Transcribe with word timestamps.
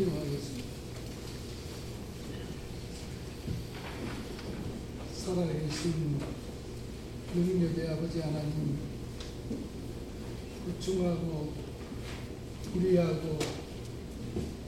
기도하겠습니다. 0.00 0.64
살아계신 5.12 6.18
능력의 7.34 7.88
아버지 7.88 8.20
하나님, 8.20 8.78
구충하고 10.64 11.52
불의하고 12.72 13.38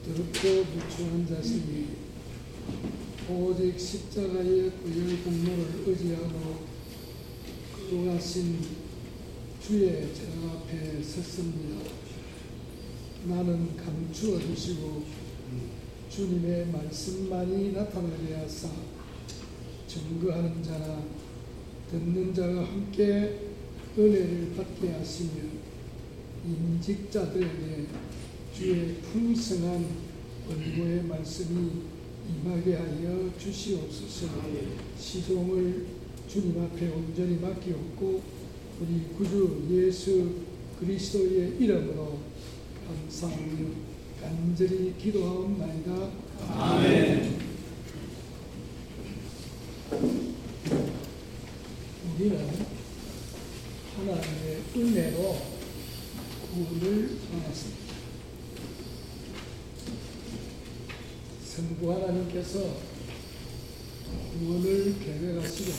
더럽고 0.05 0.65
무충한 0.75 1.27
자신이 1.27 1.87
오직 3.27 3.79
십자가의 3.79 4.71
구별 4.83 5.23
공로를 5.23 5.83
의지하고 5.87 6.67
그동하신 7.75 8.59
주의 9.59 10.13
제 10.13 10.27
앞에 10.45 11.01
섰습니다. 11.01 12.02
나는 13.25 13.77
감추어 13.77 14.37
주시고 14.37 15.03
주님의 16.09 16.67
말씀만이 16.67 17.71
나타나게 17.71 18.33
하사. 18.35 18.69
증거하는 19.87 20.61
자나 20.61 21.03
듣는 21.89 22.33
자가 22.33 22.65
함께 22.65 23.51
은혜를 23.97 24.53
받게 24.57 24.89
하시며 24.89 25.31
인직자들에게 26.45 27.87
주의 28.53 28.95
풍성한 28.95 29.87
권고의 30.47 31.03
말씀이 31.03 31.71
임하게 32.27 32.75
하여 32.75 33.31
주시옵소서. 33.37 34.27
시종을 34.99 35.85
주님 36.27 36.59
앞에 36.61 36.89
온전히 36.89 37.37
맡기옵고 37.37 38.21
우리 38.81 39.03
구주 39.17 39.67
예수 39.71 40.43
그리스도의 40.79 41.57
이름으로 41.59 42.19
감사하며 42.93 43.69
간절히 44.21 44.95
기도하옵나이다. 44.97 46.09
아멘. 46.49 47.39
우리는 52.15 52.49
하나님의 53.95 54.61
은혜로 54.75 55.37
구원을 56.53 57.17
받았습니다. 57.31 57.83
성부 61.45 61.93
하나님께서 61.93 62.59
구원을 64.39 64.95
계획하시고 64.99 65.71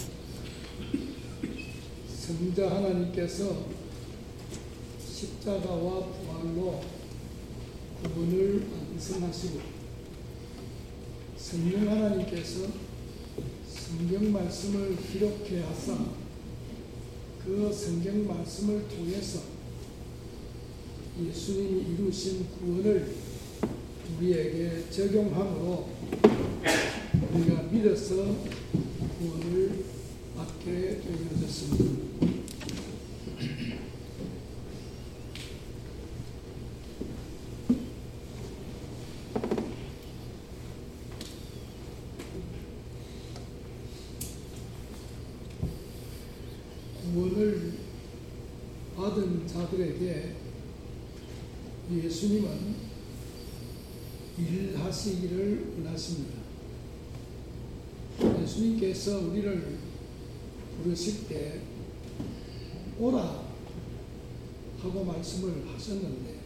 성자 2.09 2.71
하나님께서 2.71 3.67
십자가와 5.15 6.07
부활로 6.07 6.83
구원을 8.25 8.67
완성하시고 8.73 9.61
성령 11.37 11.91
하나님께서 11.91 12.69
성경 13.69 14.33
말씀을 14.33 14.97
기록해 14.97 15.61
하사 15.63 15.99
그 17.45 17.71
성경 17.73 18.27
말씀을 18.27 18.89
통해서 18.89 19.41
예수님이 21.23 21.95
이루신 21.95 22.47
구원을 22.59 23.15
우리에게 24.17 24.91
적용함으로 24.91 25.89
우리가 27.35 27.63
믿어서 27.65 28.15
구원을 29.19 29.85
받게 30.37 31.01
되어졌습니다. 31.01 32.05
구원을 47.15 47.75
받은 48.97 49.47
자들에게 49.47 50.35
예수님은 52.25 52.75
일하시기를 54.39 55.75
원하십니다. 55.77 56.39
예수님께서 58.41 59.19
우리를 59.19 59.79
부르실 60.83 61.29
때 61.29 61.61
오라 62.99 63.45
하고 64.81 65.05
말씀을 65.05 65.69
하셨는데 65.69 66.37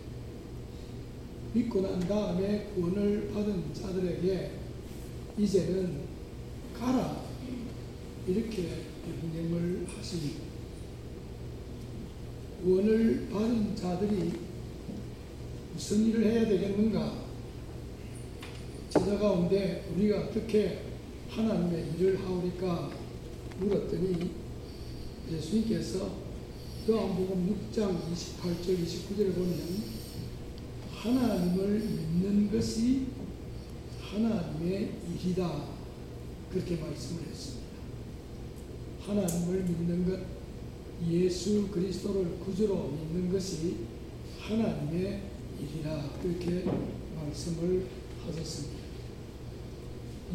믿고 1.54 1.80
난 1.80 2.00
다음에 2.00 2.70
구원을 2.74 3.30
받은 3.32 3.72
자들에게 3.72 4.50
이제는 5.38 6.00
가라 6.76 7.24
이렇게 8.26 8.82
명령을 9.06 9.86
하십니다. 9.88 10.40
구원을 12.64 13.28
받은 13.30 13.76
자들이 13.76 14.47
무슨 15.88 16.04
일을 16.04 16.22
해야 16.26 16.46
되겠는가? 16.46 17.14
제자 18.90 19.18
가운데 19.18 19.88
우리가 19.96 20.24
어떻게 20.24 20.82
하나님의 21.30 21.94
일을 21.94 22.22
하오리까 22.22 22.90
물었더니 23.58 24.30
예수님께서 25.32 26.10
요한복음 26.90 27.70
6장 27.72 28.02
28절 28.12 28.84
29절을 28.84 29.34
보면 29.34 29.58
하나님을 30.92 31.78
믿는 31.78 32.50
것이 32.52 33.06
하나님의 33.98 34.92
일이다 35.10 35.68
그렇게 36.50 36.76
말씀을 36.76 37.22
했습니다. 37.30 37.66
하나님을 39.06 39.62
믿는 39.62 40.06
것 40.06 40.20
예수 41.10 41.66
그리스도를 41.68 42.40
구주로 42.40 42.88
믿는 42.88 43.32
것이 43.32 43.76
하나님의 44.38 45.27
일이라 45.60 46.10
그렇게 46.22 46.64
말씀을 47.16 47.86
하셨습니다. 48.26 48.78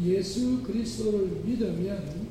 예수 0.02 0.62
그리스도를 0.62 1.42
믿으면 1.44 2.28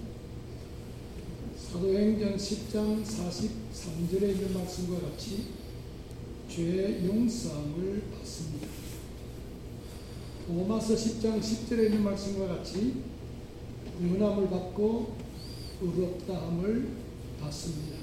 사도행전 1.57 2.35
10장 2.35 3.03
43절에 3.03 4.29
있는 4.31 4.53
말씀과 4.53 4.99
같이 5.01 5.47
죄 6.49 7.03
용서함을 7.07 8.03
받습니다. 8.11 8.67
로마서 10.47 10.93
10장 10.93 11.39
10절에 11.39 11.85
있는 11.85 12.03
말씀과 12.03 12.47
같이 12.47 13.01
구원함을 13.97 14.49
받고 14.49 15.15
의롭다함을 15.81 16.89
받습니다. 17.39 17.97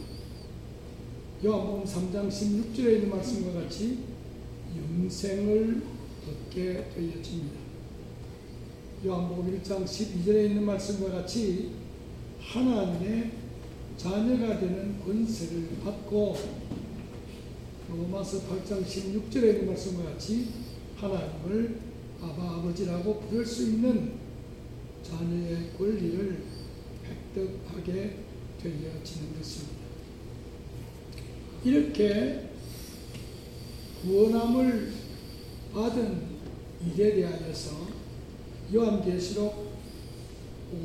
요한복음 1.44 1.84
3장 1.84 2.28
16절에 2.28 2.94
있는 2.96 3.10
말씀과 3.10 3.60
같이 3.60 4.09
영생을 4.76 5.82
얻게 6.28 6.84
되어집니다. 6.94 7.60
요한복음 9.04 9.60
1장 9.60 9.84
12절에 9.84 10.46
있는 10.46 10.64
말씀과 10.64 11.10
같이 11.10 11.70
하나님의 12.40 13.32
자녀가 13.96 14.58
되는 14.58 15.00
권세를 15.04 15.68
받고 15.82 16.36
로마서 17.88 18.42
8장 18.42 18.84
16절에 18.84 19.54
있는 19.54 19.66
말씀과 19.68 20.04
같이 20.04 20.48
하나님을 20.96 21.80
아바 22.20 22.58
아버지라고 22.58 23.20
부를 23.20 23.44
수 23.44 23.64
있는 23.64 24.12
자녀의 25.02 25.70
권리를 25.78 26.44
획득하게 27.08 28.16
되어지는 28.62 29.38
것입니다. 29.38 29.80
이렇게 31.64 32.49
구원함을 34.02 34.92
받은 35.74 36.22
일에 36.86 37.16
대하여서 37.16 37.88
요한계시록 38.74 39.70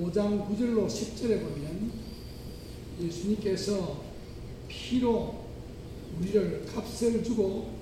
5장 0.01 0.45
9절로 0.48 0.88
10절에 0.88 1.42
보면 1.42 1.92
예수님께서 3.01 4.04
피로 4.68 5.45
우리를 6.19 6.66
값을 6.66 7.24
주고 7.24 7.75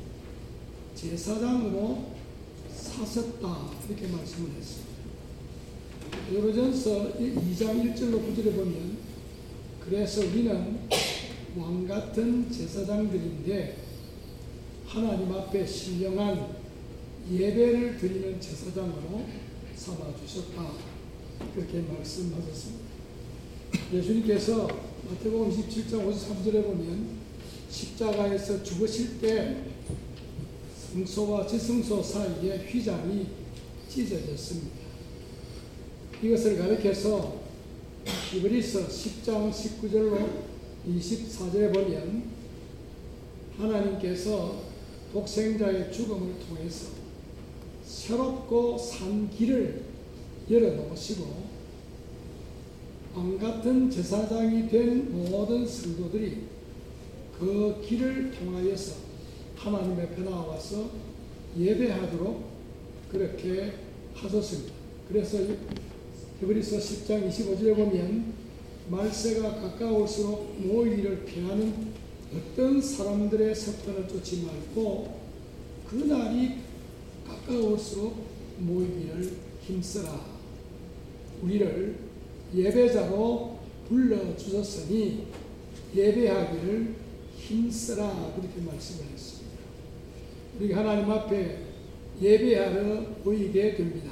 제사장으로 0.94 2.12
사셨다 2.76 3.72
이렇게 3.88 4.08
말씀을 4.08 4.52
했습니다. 4.52 4.94
요로전서 6.32 7.14
2장 7.18 7.96
1절로 7.96 8.22
9절에 8.22 8.56
보면 8.56 8.98
그래서 9.84 10.22
우리는 10.22 10.80
왕 11.58 11.88
같은 11.88 12.52
제사장들인데 12.52 13.83
하나님 14.94 15.34
앞에 15.34 15.66
신령한 15.66 16.56
예배를 17.32 17.98
드리는 17.98 18.40
제사장으로 18.40 19.26
삼아 19.76 20.14
주셨다. 20.24 20.70
그렇게 21.56 21.82
말씀하셨습니다. 21.82 22.86
예수님께서 23.92 24.68
마태복음 25.10 25.50
27장 25.50 26.08
53절에 26.08 26.64
보면 26.66 27.08
십자가에서 27.72 28.62
죽으실 28.62 29.20
때 29.20 29.64
성소와 30.92 31.48
지성소 31.48 32.04
사이에 32.04 32.58
휘장이 32.58 33.26
찢어졌습니다. 33.90 34.78
이것을 36.22 36.56
가리켜서 36.56 37.42
히브리서 38.30 38.88
10장 38.88 39.52
19절로 39.52 40.30
24절에 40.88 41.74
보면 41.74 42.26
하나님께서 43.58 44.73
독생자의 45.14 45.94
죽음을 45.94 46.34
통해서 46.40 46.88
새롭고 47.86 48.78
산 48.78 49.30
길을 49.30 49.84
열어놓으시고 50.50 51.54
왕 53.16 53.38
같은 53.38 53.92
제사장이 53.92 54.68
된 54.70 55.14
모든 55.14 55.68
성도들이 55.68 56.48
그 57.40 57.80
길을 57.88 58.32
통하여서 58.32 58.96
하나님 59.56 60.00
앞에 60.00 60.24
나와서 60.24 60.90
예배하도록 61.58 62.44
그렇게 63.12 63.74
하셨습니다. 64.16 64.74
그래서 65.08 65.38
히브리서 66.40 66.78
10장 66.78 67.30
25절에 67.30 67.76
보면 67.76 68.34
말세가 68.90 69.62
가까울수록 69.62 70.56
모이기를 70.60 71.26
피하는 71.26 71.94
어떤 72.36 72.82
사람들의 72.82 73.54
습관을 73.54 74.08
쫓지 74.08 74.44
말고 74.44 75.20
그날이 75.88 76.60
가까울수록 77.28 78.16
모이기를 78.60 79.38
힘써라. 79.62 80.26
우리를 81.42 81.96
예배자로 82.56 83.60
불러주셨으니 83.88 85.28
예배하기를 85.96 86.96
힘써라. 87.38 88.34
그렇게 88.36 88.62
말씀을 88.62 89.12
했습니다. 89.12 89.58
우리가 90.58 90.80
하나님 90.80 91.12
앞에 91.12 91.58
예배하러 92.22 93.02
모이게 93.24 93.76
됩니다. 93.76 94.12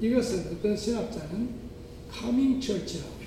이것은 0.00 0.56
어떤 0.56 0.76
신학자는 0.76 1.50
카밍 2.10 2.60
철치라고 2.60 3.20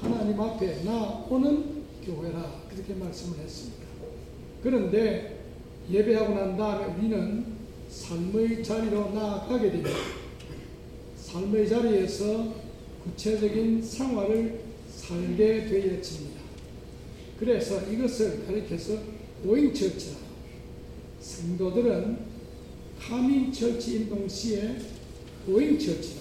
하나님 0.00 0.40
앞에 0.40 0.84
나오는 0.84 1.77
교회라 2.08 2.62
그렇게 2.70 2.94
말씀을 2.94 3.38
했습니다. 3.38 3.86
그런데 4.62 5.40
예배하고 5.90 6.34
난 6.34 6.56
다음에 6.56 6.94
우리는 6.94 7.44
삶의 7.90 8.64
자리로 8.64 9.10
나아가게 9.10 9.70
됩니다. 9.70 9.90
삶의 11.16 11.68
자리에서 11.68 12.54
구체적인 13.04 13.82
생활을 13.82 14.60
살게 14.90 15.66
되어집니다. 15.66 16.40
그래서 17.38 17.82
이것을 17.82 18.46
가리켜서 18.46 18.98
오잉처치라 19.44 20.16
성도들은 21.20 22.18
카밍처치 23.00 23.96
인동 23.96 24.28
시에 24.28 24.76
오잉처치다. 25.46 26.20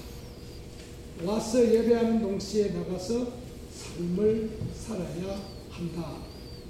와서 1.25 1.65
예배하는 1.73 2.21
동시에 2.21 2.69
나가서 2.69 3.33
삶을 3.73 4.49
살아야 4.75 5.56
한다. 5.77 6.17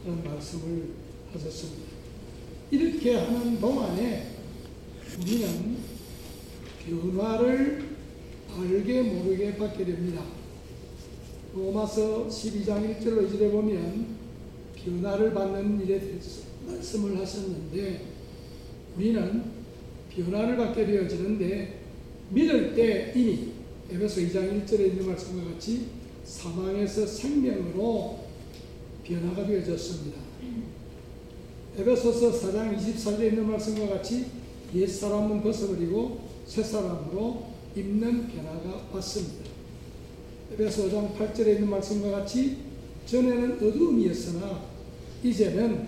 라는 0.06 0.24
말씀을 0.24 0.89
하셨습니다. 1.33 1.83
이렇게 2.69 3.15
하는 3.15 3.59
동안에 3.59 4.31
우리는 5.19 5.77
변화를 6.86 7.86
알게 8.54 9.01
모르게 9.04 9.56
받게 9.56 9.86
됩니다. 9.86 10.24
로마서 11.56 12.27
12장 12.27 13.00
1절로 13.00 13.30
2절에 13.30 13.51
보면 13.51 14.18
변화를 14.75 15.33
받는 15.33 15.81
일에 15.81 16.00
대해서 16.00 16.42
말씀을 16.68 17.18
하셨는데 17.18 18.06
우리는 18.98 19.44
변화를 20.09 20.57
받게 20.57 20.86
되어지는데 20.86 21.81
믿을 22.31 22.75
때 22.75 23.13
이미 23.15 23.54
에베소 23.89 24.21
2장 24.21 24.65
1절에 24.65 24.88
있는 24.88 25.07
말씀과 25.07 25.51
같이 25.51 25.88
사망에서 26.25 27.06
생명으로 27.06 28.26
변화가 29.07 29.45
되어졌습니다. 29.45 30.19
에베소서 31.77 32.31
4장 32.31 32.77
24절에 32.77 33.30
있는 33.30 33.50
말씀과 33.50 33.95
같이 33.95 34.25
옛사람은 34.75 35.42
벗어버리고 35.42 36.19
새사람으로 36.45 37.48
입는 37.75 38.27
변화가 38.27 38.89
왔습니다. 38.94 39.50
에베소 40.54 40.89
5장 40.89 41.15
8절에 41.15 41.56
있는 41.56 41.69
말씀과 41.69 42.12
같이 42.12 42.57
전에는 43.06 43.56
어두움이었으나 43.56 44.62
이제는 45.24 45.88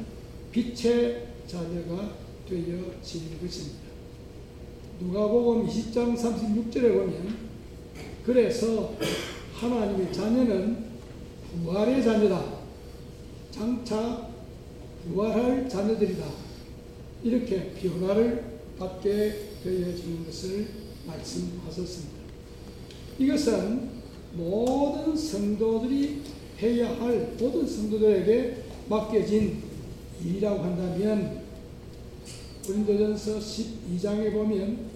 빛의 0.52 1.28
자녀가 1.46 2.16
되어지는 2.48 3.42
것입니다. 3.42 3.80
누가복음 5.02 5.68
20장 5.68 6.16
36절에 6.16 6.94
보면 6.94 7.50
그래서 8.26 8.96
하나님의 9.54 10.14
자녀는 10.14 10.90
부활의 11.64 12.04
자녀다. 12.04 12.59
장차 13.60 14.30
부활할 15.04 15.68
자녀들이다. 15.68 16.26
이렇게 17.26 17.74
변화를 17.74 18.62
받게 18.80 19.50
되어지는 19.62 20.26
것을 20.26 20.68
말씀하셨습니다. 21.06 22.20
이것은 23.20 23.90
모든 24.32 25.14
성도들이 25.14 26.22
해야 26.62 27.02
할 27.02 27.36
모든 27.38 27.68
성도들에게 27.68 28.64
맡겨진 28.88 29.62
일이라고 30.24 30.64
한다면 30.64 31.42
고린도전서 32.66 33.40
12장에 33.40 34.32
보면 34.32 34.90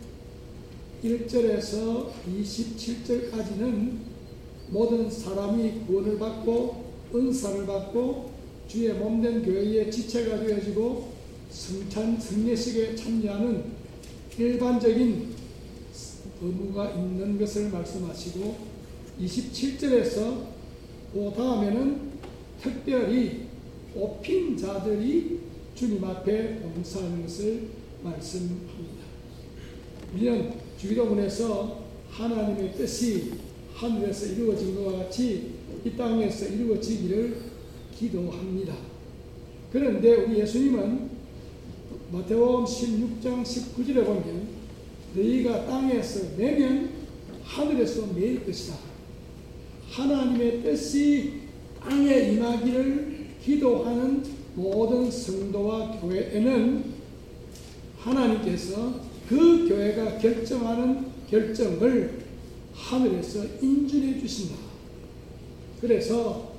1절에서 1.03 2.11
27절까지는 2.29 3.97
모든 4.69 5.11
사람이 5.11 5.81
구원을 5.85 6.17
받고 6.17 6.81
은사를 7.13 7.65
받고 7.65 8.32
주의 8.67 8.93
몸된 8.93 9.43
교회의 9.43 9.91
지체가 9.91 10.39
되어지고 10.39 11.13
성찬 11.49 12.19
성례식에 12.19 12.95
참여하는 12.95 13.63
일반적인 14.37 15.33
의무가 16.41 16.91
있는 16.91 17.37
것을 17.39 17.69
말씀하시고 17.69 18.55
27절에서 19.21 20.47
그 21.13 21.31
다음에는 21.35 22.11
특별히 22.61 23.47
뽑힌 23.93 24.57
자들이 24.57 25.39
주님 25.75 26.03
앞에 26.03 26.59
봉사하는 26.59 27.21
것을 27.21 27.69
말씀합니다. 28.03 29.03
우리는 30.13 30.53
주기도문에서 30.77 31.83
하나님의 32.09 32.73
뜻이 32.73 33.33
하늘에서 33.73 34.25
이루어진 34.33 34.75
것과 34.75 34.99
같이 34.99 35.53
이 35.85 35.91
땅에서 35.95 36.47
이루어지기를 36.47 37.52
기도합니다. 37.97 38.75
그런데 39.71 40.15
우리 40.15 40.39
예수님은 40.39 41.09
마태복음 42.11 42.65
16장 42.65 43.43
19절에 43.43 44.05
보면 44.05 44.47
너희가 45.15 45.65
땅에서 45.65 46.37
매면 46.37 46.91
하늘에서 47.43 48.07
매일 48.13 48.45
것이다. 48.45 48.77
하나님의 49.89 50.63
뜻이 50.63 51.41
땅에 51.79 52.31
임하기를 52.31 53.27
기도하는 53.43 54.23
모든 54.55 55.09
성도와 55.09 55.99
교회에는 55.99 56.83
하나님께서 57.99 59.01
그 59.27 59.67
교회가 59.67 60.17
결정하는 60.17 61.07
결정을 61.29 62.23
하늘에서 62.73 63.43
인준해 63.61 64.19
주신다. 64.19 64.55
그래서 65.81 66.52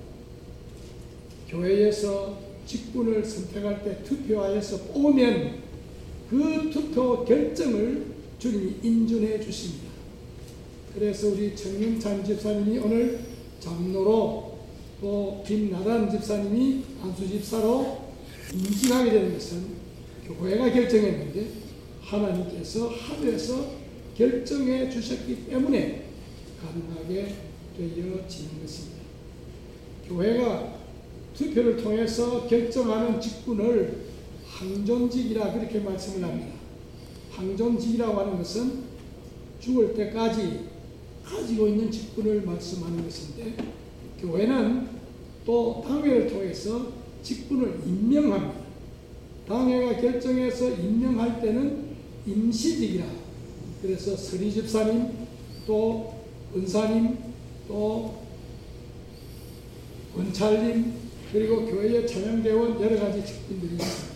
교회에서 1.54 2.38
직분을 2.66 3.24
선택할 3.24 3.84
때 3.84 4.02
투표하여서 4.02 4.92
뽑으면 4.92 5.62
그 6.28 6.70
투표 6.72 7.24
결정을 7.24 8.06
주님이 8.38 8.74
인준해 8.82 9.40
주십니다. 9.40 9.84
그래서 10.94 11.28
우리 11.28 11.54
정윤찬 11.54 12.24
집사님이 12.24 12.78
오늘 12.78 13.20
장로로 13.60 14.58
또 15.00 15.42
김나단 15.46 16.10
집사님이 16.10 16.82
안수 17.02 17.28
집사로 17.28 18.04
임직하게 18.52 19.10
되는 19.10 19.34
것은 19.34 19.84
교회가 20.26 20.72
결정했는데 20.72 21.46
하나님께서 22.00 22.88
하늘에서 22.88 23.84
결정해 24.16 24.88
주셨기 24.88 25.46
때문에 25.46 26.04
가능하게 26.62 27.34
되어지는 27.76 28.62
것입니다. 28.62 29.02
교회가 30.08 30.83
투표를 31.36 31.76
통해서 31.76 32.46
결정하는 32.46 33.20
직분을 33.20 34.04
항존직이라 34.46 35.52
그렇게 35.52 35.80
말씀을 35.80 36.28
합니다. 36.28 36.54
항존직이라고 37.32 38.20
하는 38.20 38.38
것은 38.38 38.84
죽을 39.60 39.94
때까지 39.94 40.66
가지고 41.24 41.68
있는 41.68 41.90
직분을 41.90 42.42
말씀하는 42.42 43.02
것인데 43.02 43.56
교회는 44.20 44.88
또 45.44 45.82
당회를 45.86 46.28
통해서 46.28 46.92
직분을 47.22 47.80
임명합니다. 47.86 48.64
당회가 49.48 50.00
결정해서 50.00 50.70
임명할 50.70 51.40
때는 51.40 51.94
임시직이라 52.26 53.04
그래서 53.82 54.16
서리 54.16 54.50
집사님, 54.50 55.10
또 55.66 56.14
은사님, 56.56 57.18
또 57.68 58.22
원찰님, 60.16 61.03
그리고 61.34 61.66
교회의 61.66 62.06
찬양대원 62.06 62.80
여러 62.80 62.96
가지 63.00 63.26
직분들이 63.26 63.74
있습니다. 63.74 64.14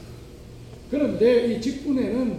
그런데 0.89 1.53
이 1.53 1.61
직분에는 1.61 2.39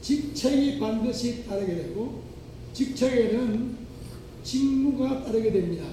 직책이 0.00 0.78
반드시 0.78 1.44
따르게 1.44 1.74
되고 1.74 2.22
직책에는 2.72 3.76
직무가 4.44 5.24
따르게 5.24 5.50
됩니다. 5.50 5.84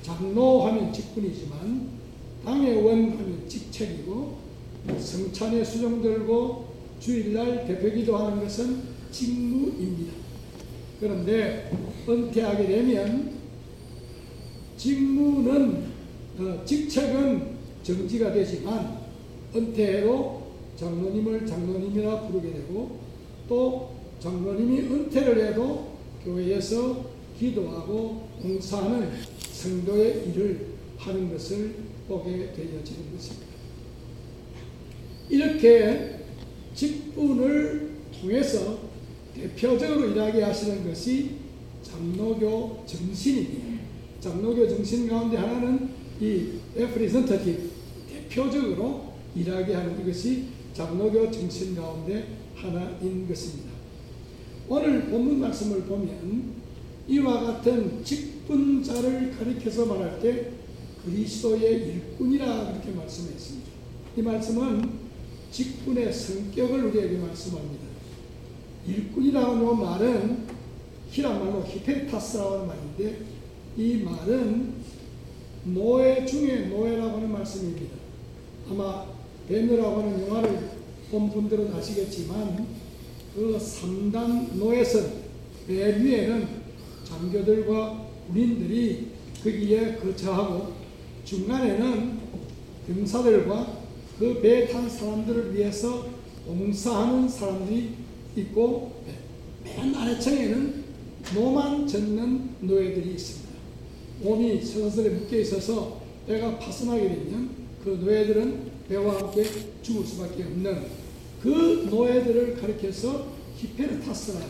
장로 0.00 0.62
하면 0.62 0.90
직분이지만 0.90 1.90
당회원 2.42 3.10
하면 3.10 3.44
직책이고 3.46 4.38
성찬에 4.98 5.62
수종 5.62 6.00
들고 6.00 6.72
주일날 7.00 7.66
대표기도 7.66 8.16
하는 8.16 8.40
것은 8.42 8.80
직무입니다. 9.10 10.14
그런데 11.00 11.70
은퇴하게 12.08 12.66
되면 12.66 13.32
직무는 14.78 15.87
어, 16.38 16.64
직책은 16.64 17.58
정지가 17.82 18.32
되지만 18.32 18.98
은퇴로 19.54 20.48
장로님을 20.76 21.46
장로님이라 21.46 22.28
부르게 22.28 22.52
되고 22.52 23.00
또 23.48 23.90
장로님이 24.20 24.80
은퇴를 24.80 25.46
해도 25.46 25.96
교회에서 26.24 27.06
기도하고 27.38 28.28
봉사하는 28.40 29.10
성도의 29.52 30.28
일을 30.28 30.66
하는 30.96 31.32
것을 31.32 31.74
보게 32.06 32.52
되어지는 32.52 33.16
것입니다. 33.16 33.46
이렇게 35.28 36.20
직분을 36.74 37.96
통해서 38.20 38.78
대표적으로 39.34 40.08
일하게 40.08 40.42
하시는 40.42 40.86
것이 40.88 41.36
장로교 41.82 42.84
정신입니다. 42.86 43.78
장로교 44.20 44.68
정신 44.68 45.08
가운데 45.08 45.36
하나는 45.36 45.97
이 46.20 46.58
representative, 46.74 47.70
대표적으로 48.08 49.12
일하게 49.36 49.74
하는 49.74 50.00
이것이 50.00 50.46
장로교 50.74 51.30
정신 51.30 51.74
가운데 51.76 52.38
하나인 52.54 53.28
것입니다. 53.28 53.70
오늘 54.68 55.06
본문 55.06 55.40
말씀을 55.40 55.82
보면 55.82 56.52
이와 57.06 57.40
같은 57.42 58.04
직분자를 58.04 59.36
가리켜서 59.38 59.86
말할 59.86 60.20
때 60.20 60.50
그리스도의 61.04 61.88
일꾼이라 61.88 62.72
그렇게 62.72 62.90
말씀했습니다. 62.90 63.68
이 64.16 64.22
말씀은 64.22 64.90
직분의 65.50 66.12
성격을 66.12 66.84
우리에게 66.84 67.16
말씀합니다. 67.18 67.84
일꾼이라는 68.86 69.80
말은 69.80 70.38
히란 71.10 71.38
말로 71.38 71.64
히페타스라고 71.64 72.54
하는 72.54 72.66
말인데 72.66 73.22
이 73.76 74.02
말은 74.02 74.74
노예 75.74 76.24
중에 76.24 76.66
노예라고 76.66 77.16
하는 77.16 77.32
말씀입니다. 77.32 77.96
아마 78.70 79.06
베느라고 79.48 80.02
하는 80.02 80.26
영화를 80.26 80.70
본 81.10 81.30
분들은 81.30 81.72
아시겠지만 81.74 82.66
그 83.34 83.56
3단 83.58 84.54
노예선 84.54 85.12
배 85.66 86.02
위에는 86.02 86.48
장교들과 87.04 88.08
군인들이 88.28 89.08
거기에 89.42 89.96
거처하고 89.96 90.72
중간에는 91.24 92.18
병사들과 92.86 93.78
그 94.18 94.40
배에 94.40 94.66
탄 94.68 94.88
사람들을 94.88 95.54
위해서 95.54 96.08
봉사하는 96.46 97.28
사람들이 97.28 97.90
있고 98.36 99.02
맨 99.64 99.94
아래층에는 99.94 100.84
노만 101.34 101.86
젓는 101.86 102.56
노예들이 102.60 103.12
있습니다. 103.12 103.37
몸이 104.20 104.62
서서히 104.62 105.10
묶여 105.10 105.38
있어서 105.38 106.00
배가 106.26 106.58
파손하게 106.58 107.08
되면 107.08 107.50
그 107.82 107.90
노예들은 107.90 108.70
배와 108.88 109.18
함께 109.18 109.44
죽을 109.82 110.04
수밖에 110.04 110.44
없는 110.44 110.86
그 111.42 111.86
노예들을 111.90 112.56
가리켜서 112.60 113.28
히페르타스라 113.56 114.40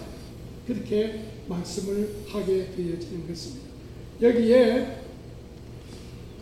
그렇게 0.67 1.25
말씀을 1.49 2.25
하게 2.27 2.71
되어지는 2.77 3.27
것입니다. 3.27 3.69
여기에 4.21 5.03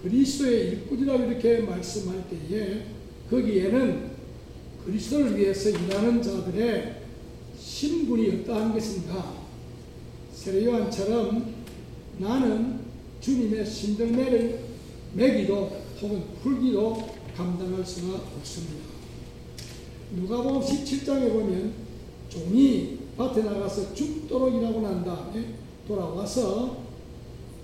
그리스도의 0.02 0.68
일꾼이라고 0.68 1.24
이렇게 1.24 1.58
말씀할 1.60 2.24
때에 2.28 2.86
거기에는 3.30 4.10
그리스도를 4.84 5.36
위해서 5.36 5.70
일하는 5.70 6.22
자들의 6.22 7.02
신분이 7.58 8.42
어떠한 8.42 8.72
것인가? 8.72 9.34
세례요한처럼 10.32 11.54
나는 12.18 12.75
주님의 13.26 13.66
신정매를 13.66 14.60
매기도 15.14 15.72
혹은 16.00 16.22
풀기도 16.40 17.08
감당할 17.36 17.84
수가 17.84 18.20
없습니다. 18.38 18.86
누가복음 20.14 20.60
17장에 20.60 21.32
보면 21.32 21.72
종이 22.28 22.98
밭에 23.16 23.42
나가서 23.42 23.94
죽도록 23.94 24.54
일하고 24.54 24.80
난 24.80 25.04
다음에 25.04 25.54
돌아와서 25.88 26.84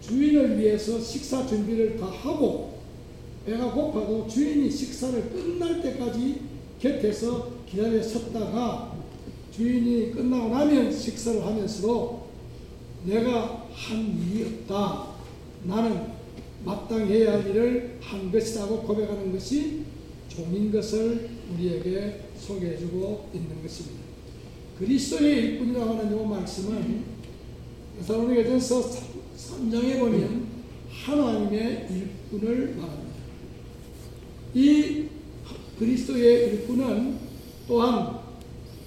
주인을 0.01 0.59
위해서 0.59 1.01
식사 1.01 1.47
준비를 1.47 1.97
다 1.97 2.07
하고 2.07 2.81
배가 3.47 3.71
고파도 3.71 4.27
주인이 4.27 4.69
식사를 4.69 5.31
끝날 5.31 5.81
때까지 5.81 6.41
곁에서 6.81 7.53
기다려 7.71 8.03
섰다가 8.03 8.97
주인이 9.55 10.11
끝나고 10.11 10.49
나면 10.49 10.93
식사를 10.93 11.47
하면서도 11.47 12.27
내가 13.05 13.69
한 13.73 14.19
일이 14.19 14.45
없다. 14.45 15.12
나는 15.65 16.07
마땅해야 16.65 17.33
할 17.33 17.51
일을 17.51 17.99
한 18.01 18.31
것이라고 18.31 18.83
고백하는 18.83 19.33
것이 19.33 19.83
종인 20.29 20.73
것을 20.73 21.29
우리에게 21.53 22.21
소개해주고 22.39 23.31
있는 23.35 23.63
것입니다. 23.63 24.03
그리스도의 24.79 25.37
일꾼이라고 25.37 25.95
하는 25.95 26.21
이 26.21 26.27
말씀은 26.27 27.05
사로니게전서 28.01 28.91
3장에 29.37 29.99
보면 30.01 30.47
하나님의 30.89 31.89
일꾼을 31.91 32.75
말합니다. 32.77 33.13
이 34.55 35.05
그리스도의 35.79 36.49
일꾼은 36.49 37.19
또한 37.69 38.19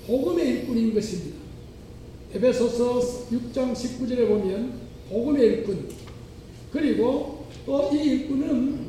복음의 0.08 0.48
일꾼인 0.48 0.94
것입니다. 0.94 1.38
에베소서 2.34 3.30
6장 3.30 3.74
19절에 3.74 4.28
보면 4.28 4.74
복음의 5.10 5.44
일꾼 5.46 5.90
그리고 6.76 7.46
또 7.66 7.90
이 7.94 8.04
일꾼은 8.04 8.86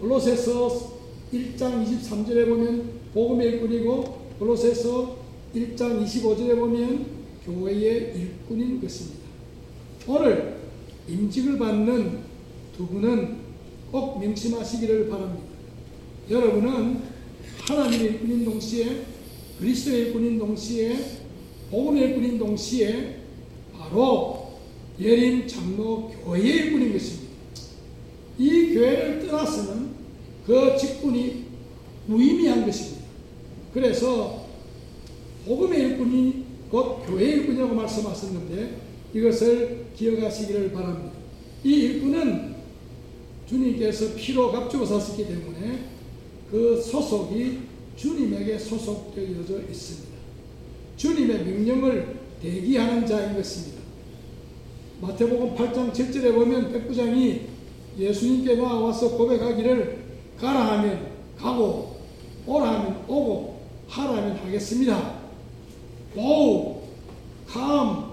골로새서 0.00 0.94
1장 1.30 1.86
23절에 1.86 2.48
보면 2.48 2.92
복음의 3.12 3.46
일꾼이고 3.46 4.02
골로새서 4.38 5.18
1장 5.54 6.02
25절에 6.02 6.58
보면 6.58 7.06
교회의 7.44 8.14
일꾼인 8.16 8.80
것입니다. 8.80 9.20
오늘 10.08 10.56
임직을 11.06 11.58
받는 11.58 12.20
두 12.74 12.86
분은 12.86 13.36
꼭 13.92 14.18
명심하시기를 14.18 15.10
바랍니다. 15.10 15.44
여러분은 16.30 17.02
하나님의 17.68 18.06
일꾼인 18.06 18.46
동시에 18.46 19.02
그리스도의 19.58 20.06
일꾼인 20.06 20.38
동시에 20.38 20.98
복음의 21.70 22.02
일꾼인 22.02 22.38
동시에 22.38 23.18
바로 23.76 24.43
예림 25.00 25.46
장로 25.46 26.08
교회의 26.24 26.46
일꾼인 26.46 26.92
것입니다. 26.92 27.34
이 28.38 28.74
교회를 28.74 29.26
떠나서는 29.26 29.90
그 30.46 30.76
직분이 30.78 31.44
무의미한 32.06 32.64
것입니다. 32.66 33.04
그래서 33.72 34.46
복음의 35.46 35.80
일꾼이 35.80 36.44
곧 36.70 37.04
교회의 37.06 37.32
일꾼이라고 37.32 37.74
말씀하셨는데 37.74 38.80
이것을 39.14 39.86
기억하시기를 39.96 40.72
바랍니다. 40.72 41.12
이 41.62 41.70
일꾼은 41.70 42.54
주님께서 43.48 44.14
피로 44.16 44.50
값주고 44.50 44.84
샀기 44.84 45.26
때문에 45.26 45.84
그 46.50 46.80
소속이 46.80 47.60
주님에게 47.96 48.58
소속되어져 48.58 49.62
있습니다. 49.70 50.14
주님의 50.96 51.44
명령을 51.44 52.16
대기하는 52.42 53.06
자인 53.06 53.34
것입니다. 53.34 53.83
마태복음 55.00 55.54
8장 55.56 55.92
7절에 55.92 56.34
보면 56.34 56.72
백부장이 56.72 57.42
예수님께 57.98 58.56
나와서 58.56 59.16
고백하기를 59.16 60.04
가라 60.38 60.78
하면 60.78 61.08
가고 61.36 61.96
오라 62.46 62.80
하면 62.80 63.04
오고 63.08 63.60
하라 63.88 64.16
하면 64.16 64.36
하겠습니다. 64.36 65.20
go, 66.14 66.82
come, 67.50 68.04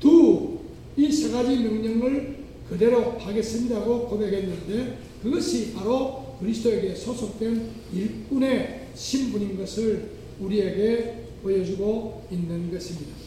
do 0.00 0.58
이세 0.96 1.30
가지 1.30 1.56
명령을 1.56 2.38
그대로 2.68 3.18
하겠습니다고 3.18 4.08
고백했는데 4.08 4.98
그것이 5.22 5.74
바로 5.74 6.36
그리스도에게 6.40 6.94
소속된 6.94 7.70
일꾼의 7.92 8.88
신분인 8.94 9.56
것을 9.58 10.10
우리에게 10.40 11.24
보여주고 11.42 12.26
있는 12.30 12.70
것입니다. 12.70 13.17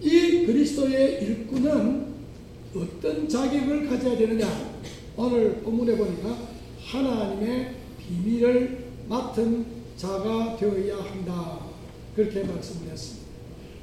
이 0.00 0.46
그리스도의 0.46 1.22
일꾼은 1.22 2.06
어떤 2.74 3.28
자격을 3.28 3.88
가져야 3.88 4.16
되느냐? 4.16 4.76
오늘 5.16 5.60
본문에 5.62 5.96
보니까 5.96 6.36
하나님의 6.84 7.74
비밀을 7.98 8.84
맡은 9.08 9.64
자가 9.96 10.56
되어야 10.56 10.96
한다. 10.98 11.60
그렇게 12.14 12.44
말씀을 12.44 12.90
했습니다. 12.90 13.26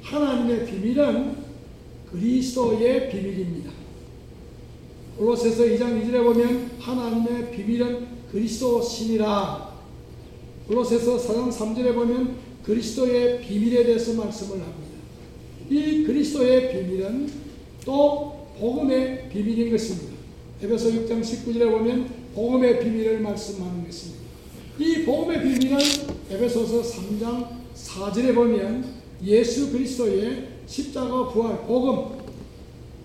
하나님의 0.02 0.66
비밀은 0.66 1.36
그리스도의 2.10 3.10
비밀입니다. 3.10 3.70
골로새서 5.18 5.64
2장 5.64 6.02
2절에 6.02 6.22
보면 6.22 6.70
하나님의 6.78 7.50
비밀은 7.52 8.06
그리스도 8.30 8.82
신이라. 8.82 9.74
골로새서 10.68 11.16
4장 11.18 11.52
3절에 11.52 11.94
보면 11.94 12.36
그리스도의 12.64 13.40
비밀에 13.42 13.84
대해서 13.84 14.14
말씀을 14.14 14.60
합니다. 14.60 14.93
이 15.70 16.04
그리스도의 16.04 16.72
비밀은 16.72 17.30
또 17.84 18.48
복음의 18.58 19.28
비밀인 19.30 19.70
것입니다. 19.70 20.14
에베소 20.62 20.90
6장 20.90 21.20
19절에 21.20 21.70
보면 21.70 22.08
복음의 22.34 22.80
비밀을 22.80 23.20
말씀하는 23.20 23.84
것입니다. 23.84 24.22
이 24.78 25.04
복음의 25.04 25.42
비밀은 25.42 25.78
에베소서 26.30 26.82
3장 26.82 27.48
4절에 27.74 28.34
보면 28.34 28.84
예수 29.24 29.70
그리스도의 29.72 30.48
십자가 30.66 31.28
부활 31.28 31.66
복음 31.66 32.24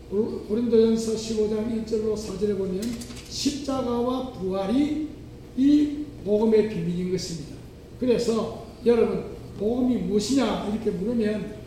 고린도전서 0.10 1.14
15장 1.14 1.86
1절로 1.86 2.16
4절에 2.16 2.58
보면 2.58 2.82
십자가와 3.30 4.34
부활이 4.34 5.08
이 5.56 5.98
복음의 6.26 6.70
비밀인 6.70 7.12
것입니다. 7.12 7.56
그래서 8.00 8.66
여러분 8.86 9.26
복음이 9.60 9.98
무엇이냐 9.98 10.72
이렇게 10.74 10.92
물으면 10.92 11.59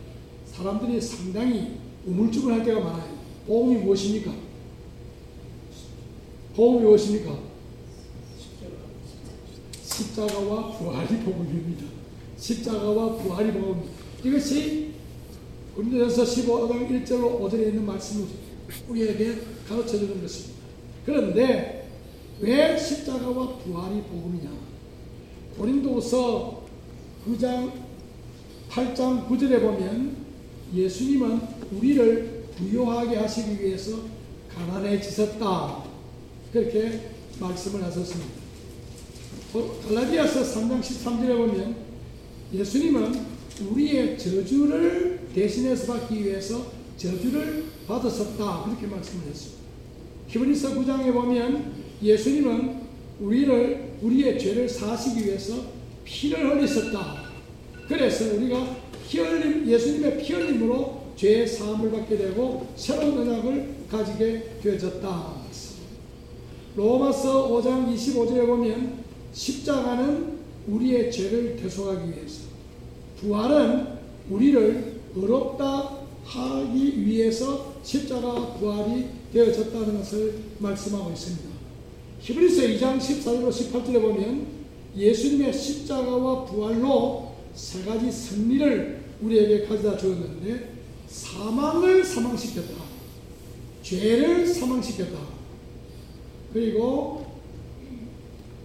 사람들이 0.53 1.01
상당히 1.01 1.79
우물쭈물 2.05 2.53
할 2.53 2.63
때가 2.63 2.79
많아요. 2.79 3.17
복음이 3.47 3.77
무엇입니까? 3.77 4.31
복음이 6.55 6.85
무엇입니까? 6.85 7.39
십자가와 9.83 10.77
부활이 10.77 11.17
복음입니다. 11.23 11.85
십자가와 12.37 13.15
부활이 13.17 13.51
복음입니다. 13.51 13.93
이것이 14.23 14.93
고린도전서 15.75 16.23
15장 16.23 16.87
1절로 16.87 17.41
5절에 17.41 17.69
있는 17.69 17.85
말씀을 17.85 18.27
우리에게 18.89 19.35
가르쳐 19.67 19.97
주는 19.97 20.21
것입니다. 20.21 20.61
그런데 21.03 21.89
왜 22.39 22.77
십자가와 22.77 23.57
부활이 23.57 24.01
복음이냐? 24.03 24.51
고린도서 25.57 26.63
9장 27.27 27.71
8장 28.69 29.27
9절에 29.27 29.61
보면 29.61 30.22
예수님은 30.75 31.39
우리를 31.71 32.45
부요하게 32.57 33.17
하시기 33.17 33.63
위해서 33.63 33.99
가난해지셨다. 34.53 35.83
그렇게 36.51 37.09
말씀을 37.39 37.83
하셨습니다. 37.83 38.43
갈라디아서 39.87 40.41
3장 40.41 40.81
13절에 40.81 41.37
보면 41.37 41.75
예수님은 42.53 43.33
우리의 43.69 44.17
저주를 44.17 45.27
대신해서 45.33 45.93
받기 45.93 46.23
위해서 46.23 46.71
저주를 46.97 47.65
받으셨다. 47.87 48.63
그렇게 48.65 48.87
말씀을 48.87 49.27
했습니다. 49.27 49.63
히브리서 50.27 50.69
9장에 50.75 51.13
보면 51.13 51.73
예수님은 52.01 52.81
우리를 53.19 53.97
우리의 54.01 54.39
죄를 54.39 54.67
사시기 54.67 55.25
위해서 55.25 55.55
피를 56.03 56.55
흘리셨다. 56.55 57.23
그래서 57.87 58.35
우리가 58.35 58.82
피 59.13 59.19
흘림 59.19 59.69
예수님의 59.69 60.17
피 60.17 60.33
흘림으로 60.33 61.03
죄의 61.15 61.47
사함을 61.47 61.91
받게 61.91 62.17
되고 62.17 62.65
새로운 62.75 63.19
언약을 63.19 63.75
가지게 63.87 64.57
되어졌다. 64.63 65.33
로마서 66.75 67.51
5장 67.51 67.93
25절에 67.93 68.47
보면 68.47 69.03
십자가는 69.31 70.39
우리의 70.67 71.11
죄를 71.11 71.57
대속하기 71.57 72.09
위해서 72.09 72.45
부활은 73.19 73.85
우리를 74.31 75.01
의롭다 75.15 75.99
하기 76.23 77.05
위해서 77.05 77.75
십자가 77.83 78.55
부활이 78.55 79.05
되어졌다는 79.31 79.99
것을 79.99 80.39
말씀하고 80.57 81.11
있습니다. 81.11 81.49
히브리서 82.19 82.61
2장 82.63 82.97
14절로 82.97 83.49
18절에 83.49 84.01
보면 84.01 84.47
예수님의 84.97 85.53
십자가와 85.53 86.45
부활로 86.45 87.33
세 87.53 87.83
가지 87.83 88.11
승리를 88.11 89.02
우리에게 89.23 89.65
가져다 89.65 89.97
주었는데 89.97 90.73
사망을 91.07 92.03
사망시켰다. 92.03 92.83
죄를 93.81 94.47
사망시켰다. 94.47 95.19
그리고 96.51 97.25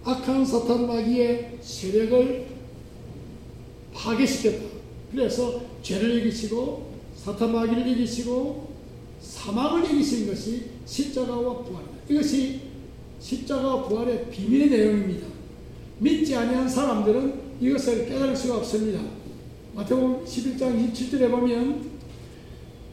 악한 0.03 0.45
사탄 0.45 0.87
마귀의 0.87 1.59
세력을 1.61 2.47
파괴시켰다. 3.93 4.65
그래서 5.11 5.61
죄를 5.81 6.19
이기시고 6.19 6.93
사탄 7.15 7.51
마귀를 7.51 7.87
이기시고 7.87 8.69
사망을 9.21 9.85
이기신 9.91 10.27
것이 10.27 10.65
십자가와 10.85 11.63
부활이다. 11.63 11.91
이것이 12.09 12.61
십자가와 13.19 13.87
부활의 13.87 14.29
비밀의 14.29 14.69
내용입니다. 14.69 15.27
믿지 15.99 16.35
아니한 16.35 16.69
사람들은 16.69 17.49
이것을 17.59 18.07
깨달을 18.07 18.35
수가 18.35 18.57
없습니다. 18.57 19.18
마태복음 19.79 20.25
11장 20.25 20.91
27절에 20.91 21.31
보면 21.31 21.89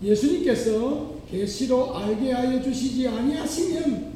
예수님께서 0.04 1.16
계시로 1.28 1.96
알게 1.96 2.30
하여 2.30 2.62
주시지 2.62 3.08
아니하시면 3.08 4.12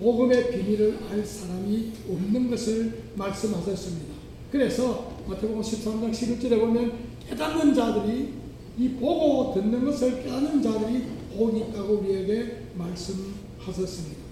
복음의 0.00 0.50
비밀을 0.50 0.98
알 1.08 1.24
사람이 1.24 1.92
없는 2.10 2.50
것을 2.50 3.02
말씀하셨습니다. 3.14 4.14
그래서 4.50 5.12
마태복음 5.28 5.62
13장 5.62 6.10
11절에 6.10 6.58
보면 6.58 6.92
깨닫는 7.28 7.72
자들이 7.72 8.30
이 8.78 8.88
보고 8.88 9.54
듣는 9.54 9.84
것을 9.84 10.24
깨닫는 10.24 10.60
자들이 10.60 11.04
복이 11.36 11.60
있다고 11.60 11.98
우리에게 11.98 12.62
말씀하셨습니다. 12.74 14.22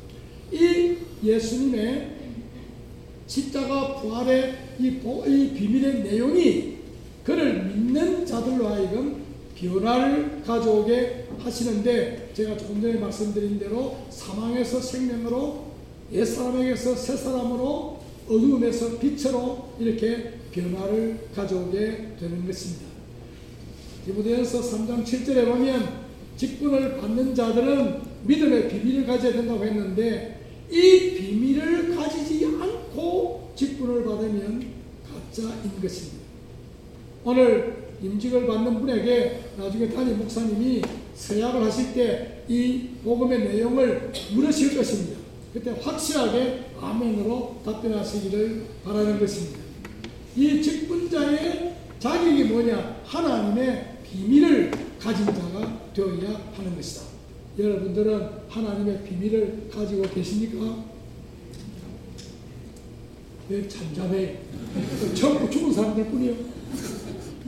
이 0.53 0.97
예수님의 1.23 2.17
십자가 3.29 4.01
부활의 4.01 4.57
이, 4.81 4.87
이 4.87 5.55
비밀의 5.55 6.03
내용이 6.03 6.80
그를 7.31 7.63
믿는 7.63 8.27
자들로 8.27 8.67
하여금 8.67 9.23
변화를 9.55 10.43
가져오게 10.45 11.29
하시는데 11.39 12.33
제가 12.35 12.57
조금 12.57 12.83
전에 12.83 12.95
말씀드린 12.95 13.57
대로 13.57 13.99
사망에서 14.11 14.81
생명으로 14.81 15.71
옛사람에게서 16.13 16.97
새사람으로 16.97 18.01
어두움에서 18.27 18.99
빛으로 18.99 19.75
이렇게 19.79 20.41
변화를 20.51 21.29
가져오게 21.33 22.17
되는 22.19 22.45
것입니다. 22.45 22.87
디모데전서 24.07 24.61
3장 24.63 25.05
7절에 25.05 25.47
보면 25.47 26.01
직분을 26.37 26.97
받는 26.97 27.33
자들은 27.33 28.01
믿음의 28.25 28.69
비밀을 28.69 29.07
가져야 29.07 29.33
된다고 29.35 29.65
했는데 29.65 30.41
이 30.69 31.15
비밀을 31.15 31.95
가지지 31.95 32.45
않고 32.47 33.53
직분을 33.55 34.05
받으면 34.05 34.65
가짜인 35.09 35.81
것입니다. 35.81 36.20
오늘 37.25 37.91
임직을 38.03 38.47
받는 38.47 38.81
분에게 38.81 39.41
나중에 39.59 39.89
담임 39.91 40.19
목사님이 40.19 40.83
서약을 41.15 41.63
하실 41.63 41.93
때 41.95 42.41
이 42.51 42.89
복음의 43.05 43.45
내용을 43.45 44.13
물으실 44.35 44.77
것입니다. 44.77 45.21
그때 45.55 45.71
확실하게 45.71 46.65
아멘으로 46.81 47.61
답변하시기를 47.65 48.67
바라는 48.85 49.21
것입니다. 49.21 49.61
이 50.37 50.61
직분자의 50.61 51.77
자격이 52.01 52.45
뭐냐? 52.45 53.03
하나님의 53.05 53.99
비밀을 54.03 54.73
가진 54.99 55.27
자가 55.27 55.93
되어야 55.95 56.41
하는 56.57 56.75
것이다. 56.75 57.03
여러분들은 57.57 58.29
하나님의 58.49 59.05
비밀을 59.05 59.69
가지고 59.73 60.03
계십니까? 60.13 60.85
왜 63.49 63.69
잠잠해? 63.69 64.39
전부 65.15 65.49
죽은 65.49 65.73
사람들 65.73 66.05
뿐이요. 66.07 66.35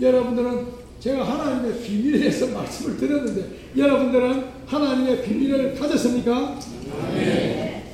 여러분들은 0.00 0.66
제가 1.00 1.28
하나님의 1.28 1.82
비밀에 1.82 2.18
대해서 2.18 2.46
말씀을 2.46 2.96
드렸는데 2.96 3.70
여러분들은 3.76 4.44
하나님의 4.66 5.24
비밀을 5.24 5.74
가졌습니까? 5.74 6.60
네. 7.14 7.92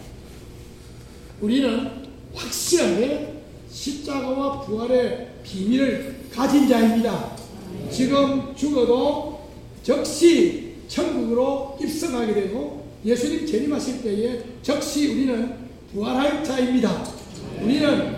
우리는 1.41 1.91
확실하게 2.35 3.43
십자가와 3.71 4.61
부활의 4.62 5.29
비밀을 5.43 6.17
가진 6.33 6.69
자입니다. 6.69 7.37
지금 7.91 8.55
죽어도 8.55 9.49
적시 9.83 10.75
천국으로 10.88 11.79
입성하게 11.81 12.35
되고 12.35 12.88
예수님 13.05 13.47
재림하실 13.47 14.03
때에 14.03 14.43
적시 14.62 15.12
우리는 15.12 15.55
부활할 15.93 16.45
자입니다. 16.45 17.05
우리는 17.62 18.17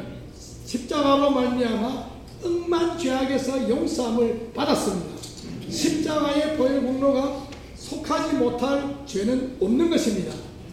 십자가로 0.66 1.30
말미암아 1.30 2.09
억만 2.42 2.98
죄악에서 2.98 3.68
용서함을 3.68 4.50
받았습니다. 4.54 5.20
십자가의 5.68 6.56
보혈 6.56 6.82
공로가 6.82 7.46
속하지 7.76 8.36
못할 8.36 8.96
죄는 9.06 9.56
없는 9.60 9.90
것입니다. 9.90 10.32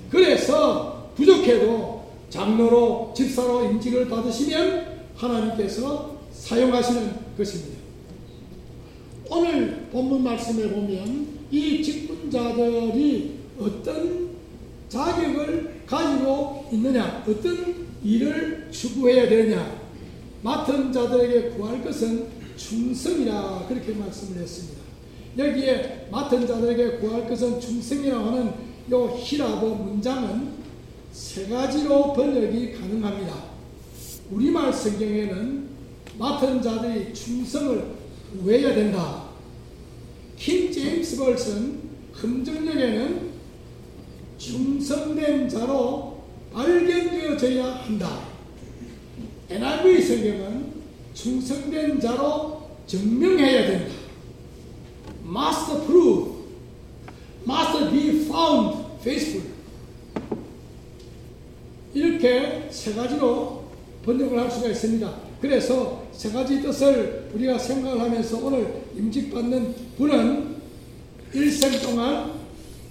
그래서 0.10 1.12
부족해도 1.15 2.08
장로로 2.30 3.13
집사로 3.15 3.71
임직을 3.71 4.08
받으시면 4.08 4.97
하나님께서 5.15 6.17
사용하시는 6.32 7.12
것입니다. 7.38 7.77
오늘 9.30 9.88
본문 9.91 10.23
말씀에 10.23 10.69
보면 10.69 11.27
이 11.51 11.82
직분자들이 11.82 13.38
어떤 13.60 14.30
자격을 14.89 15.82
가지고 15.86 16.67
있느냐, 16.71 17.23
어떤 17.27 17.88
일을 18.03 18.67
추구해야 18.71 19.27
되느냐, 19.27 19.77
맡은 20.47 20.93
자들에게 20.93 21.49
구할 21.57 21.83
것은 21.83 22.25
충성이라 22.55 23.65
그렇게 23.67 23.91
말씀을 23.91 24.41
했습니다. 24.41 24.81
여기에 25.38 26.07
맡은 26.10 26.47
자들에게 26.47 26.99
구할 26.99 27.27
것은 27.27 27.60
충성이라고 27.60 28.25
하는 28.27 28.53
요 28.89 29.07
히라보 29.21 29.75
문장은 29.75 30.53
세 31.12 31.49
가지로 31.49 32.13
번역이 32.13 32.71
가능합니다. 32.71 33.43
우리말 34.31 34.71
성경에는 34.71 35.67
맡은 36.17 36.62
자들이 36.62 37.13
충성을 37.13 37.83
구해야 38.41 38.73
된다. 38.73 39.25
킹 40.38 40.71
제임스 40.71 41.17
벌슨 41.17 41.79
금정역에는 42.13 43.31
충성된 44.38 45.49
자로 45.49 46.23
발견되어져야 46.53 47.65
한다. 47.83 48.37
NIV 49.49 50.01
성경은 50.01 50.65
충성된 51.13 51.99
자로 51.99 52.63
증명해야 52.86 53.67
된다. 53.67 53.93
Must 55.25 55.86
prove, 55.86 56.31
must 57.47 57.91
be 57.91 58.25
found 58.25 58.77
faithful. 58.99 59.47
이렇게 61.93 62.67
세 62.69 62.93
가지로 62.93 63.63
번역을 64.05 64.38
할 64.38 64.51
수가 64.51 64.67
있습니다. 64.67 65.15
그래서 65.41 66.07
세 66.12 66.31
가지 66.31 66.62
뜻을 66.62 67.29
우리가 67.33 67.57
생각을 67.57 68.01
하면서 68.01 68.38
오늘 68.45 68.83
임직받는 68.97 69.75
분은 69.97 70.57
일생 71.33 71.79
동안 71.81 72.33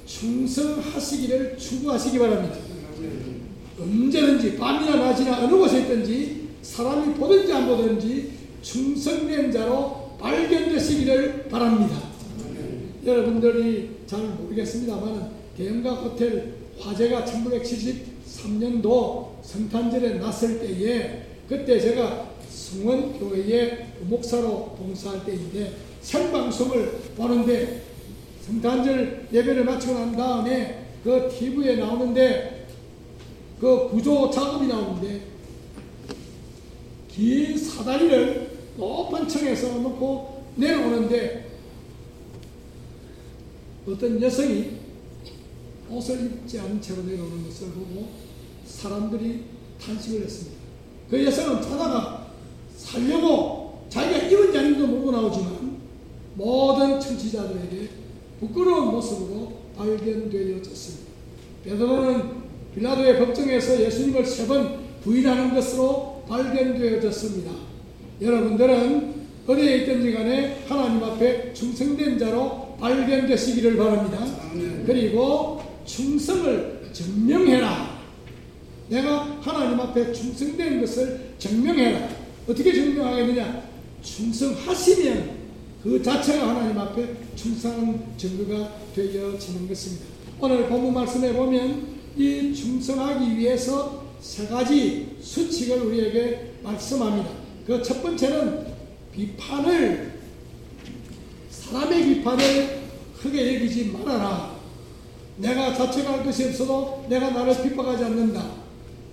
충성하시기를 0.06 1.58
추구하시기 1.58 2.18
바랍니다. 2.18 2.56
언제든지 3.78 4.56
밤이나 4.56 4.96
낮이나 4.96 5.44
어느 5.44 5.54
곳에 5.56 5.80
있든지 5.80 6.45
사람이 6.66 7.14
보든지 7.14 7.52
안 7.52 7.68
보든지 7.68 8.33
충성된 8.61 9.52
자로 9.52 10.11
발견되시기를 10.18 11.46
바랍니다. 11.48 11.96
여러분들이 13.05 13.98
잘 14.07 14.20
모르겠습니다만 14.20 15.31
대형각 15.57 16.05
호텔 16.05 16.55
화재가 16.79 17.24
1973년도 17.24 19.42
성탄절에 19.42 20.14
났을 20.14 20.59
때에 20.59 21.22
그때 21.48 21.81
제가 21.81 22.31
성원교회의 22.50 23.87
목사로 24.00 24.74
봉사할 24.76 25.24
때인데 25.24 25.72
생방송을 26.02 26.98
보는데 27.16 27.83
성탄절 28.42 29.29
예배를 29.33 29.64
마치고 29.64 29.94
난 29.94 30.14
다음에 30.16 30.88
그 31.05 31.33
TV에 31.33 31.76
나오는데 31.76 32.66
그 33.61 33.88
구조 33.88 34.29
작업이 34.31 34.66
나오는데 34.66 35.36
긴 37.16 37.57
사다리를 37.57 38.50
높은 38.76 39.26
층에서 39.26 39.79
놓고 39.79 40.44
내려오는데 40.57 41.46
어떤 43.88 44.20
여성이 44.20 44.72
옷을 45.90 46.26
입지 46.26 46.61
않은 46.61 46.81
채로 46.83 47.05
내려오는 47.05 47.42
것을 47.44 47.68
보고 47.68 48.09
사람들이 48.66 49.44
탄식을 49.81 50.22
했습니다. 50.24 50.57
그 51.09 51.24
여성은 51.24 51.62
자다가 51.62 52.26
살려고 52.76 53.87
자기가 53.88 54.26
입은지 54.26 54.59
아닌지도 54.59 54.87
모르고 54.88 55.12
나오지만 55.12 55.76
모든 56.35 57.00
청취자들에게 57.00 57.88
부끄러운 58.40 58.90
모습으로 58.90 59.52
발견되어졌습니다. 59.79 61.07
베드로는 61.64 62.46
빌라도의 62.74 63.18
법정에서 63.18 63.81
예수님을 63.81 64.26
세 64.26 64.46
번 64.46 64.85
부인하는 65.02 65.55
것으로 65.55 66.15
발견되어졌습니다. 66.28 67.50
여러분들은 68.20 69.14
어디에 69.46 69.78
있든지 69.78 70.12
간에 70.12 70.64
하나님 70.68 71.02
앞에 71.04 71.52
충성된 71.52 72.18
자로 72.18 72.76
발견되시기를 72.80 73.76
바랍니다. 73.76 74.26
그리고 74.84 75.62
충성을 75.84 76.90
증명해라. 76.92 77.96
내가 78.88 79.38
하나님 79.40 79.80
앞에 79.80 80.12
충성된 80.12 80.80
것을 80.80 81.34
증명해라. 81.38 82.08
어떻게 82.48 82.72
증명하겠느냐? 82.72 83.62
충성하시면 84.02 85.36
그 85.82 86.02
자체가 86.02 86.48
하나님 86.48 86.78
앞에 86.78 87.06
충성한 87.36 88.14
증거가 88.16 88.72
되어지는 88.94 89.68
것입니다. 89.68 90.06
오늘 90.40 90.66
본문 90.68 90.94
말씀에 90.94 91.32
보면 91.32 91.96
이 92.16 92.54
충성하기 92.54 93.36
위해서 93.38 94.05
세 94.20 94.46
가지 94.46 95.16
수칙을 95.20 95.79
우리에게 95.83 96.52
말씀합니다. 96.62 97.31
그 97.66 97.83
첫 97.83 98.02
번째는 98.02 98.66
비판을 99.12 100.12
사람의 101.50 102.05
비판을 102.05 102.81
크게 103.20 103.57
여기지 103.57 103.87
말아라. 103.87 104.57
내가 105.38 105.74
자책할 105.74 106.24
것이 106.24 106.44
없어도 106.44 107.07
내가 107.09 107.31
나를 107.31 107.62
핍박하지 107.62 108.05
않는다. 108.05 108.66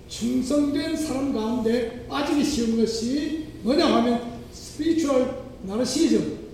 충성된 0.08 0.96
사람 0.96 1.32
가운데 1.32 2.06
빠지기 2.06 2.44
쉬운 2.44 2.76
것이 2.76 3.46
뭐냐 3.62 3.86
하면 3.96 4.40
spiritual 4.52 5.44
narcissism. 5.62 6.44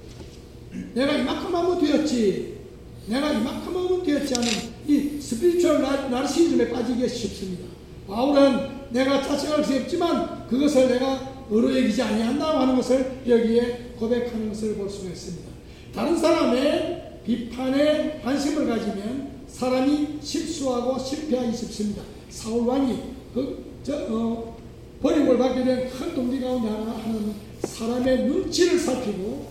내가 0.95 1.13
이만큼 1.15 1.55
하면 1.55 1.81
되었지. 1.81 2.59
내가 3.07 3.33
이만큼 3.33 3.77
하면 3.77 4.03
되었지 4.03 4.35
하는 4.35 4.49
이 4.87 5.21
spiritual 5.21 5.83
narcissism에 5.83 6.71
빠지기 6.71 7.09
쉽습니다. 7.09 7.65
바울은 8.09 8.81
내가 8.91 9.23
자책할 9.23 9.65
수 9.65 9.75
없지만 9.77 10.47
그것을 10.49 10.89
내가 10.89 11.45
의로 11.51 11.77
여기지 11.77 12.03
아니한다고 12.03 12.59
하는 12.59 12.77
것을 12.77 13.21
여기에 13.27 13.95
고백하는 13.99 14.49
것을 14.49 14.75
볼 14.77 14.89
수가 14.89 15.11
있습니다. 15.11 15.49
다른 15.95 16.17
사람의 16.17 17.21
비판에 17.25 18.21
관심을 18.23 18.67
가지면 18.67 19.31
사람이 19.49 20.19
실수하고 20.23 20.99
실패하기 20.99 21.57
쉽습니다. 21.57 22.03
사울 22.29 22.67
왕이 22.67 22.97
그, 23.35 23.65
저, 23.83 24.07
어, 24.09 24.57
버림을 25.03 25.39
받게 25.39 25.65
된 25.65 25.91
큰 25.91 26.15
동기 26.15 26.41
가운데 26.41 26.69
하나는 26.69 27.35
사람의 27.65 28.25
눈치를 28.25 28.79
살피고 28.79 29.49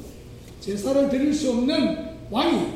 제사를 0.62 1.10
드릴 1.10 1.34
수 1.34 1.52
없는 1.52 1.98
왕이 2.30 2.74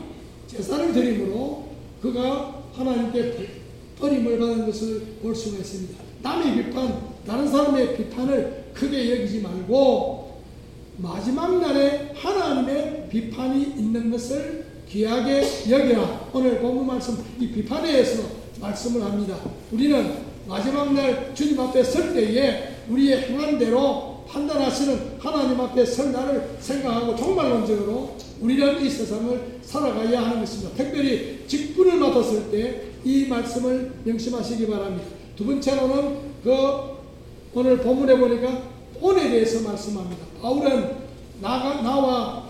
제사를 0.48 0.94
드림으로 0.94 1.68
그가 2.02 2.64
하나님께 2.74 3.63
버림을 4.00 4.40
받은 4.40 4.66
것을 4.66 5.02
볼 5.22 5.36
수가 5.36 5.58
있습니다. 5.58 6.04
남의 6.22 6.56
비판, 6.56 7.14
다른 7.26 7.48
사람의 7.48 7.98
비판을 7.98 8.66
크게 8.74 9.12
여기지 9.12 9.42
말고 9.42 10.42
마지막 10.98 11.60
날에 11.60 12.14
하나님의 12.16 13.10
비판이 13.10 13.62
있는 13.78 14.12
것을 14.12 14.66
귀하게 14.90 15.44
여기라. 15.70 16.30
오늘 16.34 16.60
본문 16.60 16.86
말씀 16.86 17.18
이 17.40 17.48
비판에 17.50 17.92
대해서 17.92 18.24
말씀을 18.60 19.02
합니다. 19.04 19.38
우리는 19.72 20.34
마지막 20.48 20.94
날 20.94 21.34
주님 21.34 21.60
앞에 21.60 21.84
설 21.84 22.14
때에 22.14 22.76
우리의 22.90 23.22
행한 23.30 23.58
대로 23.58 24.24
판단하시는 24.28 25.18
하나님 25.20 25.60
앞에 25.60 25.86
설 25.86 26.12
날을 26.12 26.58
생각하고 26.60 27.16
종말론적으로 27.16 28.16
우리는 28.42 28.82
이 28.82 28.90
세상을 28.90 29.60
살아가야 29.64 30.22
하는 30.22 30.40
것입니다. 30.40 30.72
특별히 30.76 31.44
직분을 31.48 31.98
맡았을 31.98 32.52
때 32.52 32.93
이 33.04 33.26
말씀을 33.28 33.94
명심하시기 34.04 34.68
바랍니다. 34.68 35.06
두 35.36 35.46
번째로는 35.46 36.18
그 36.44 36.52
오늘 37.54 37.78
본문에 37.78 38.18
보니까 38.18 38.64
본에 39.00 39.30
대해서 39.30 39.68
말씀합니다. 39.68 40.26
바울은 40.42 40.96
나가, 41.42 41.82
나와 41.82 42.50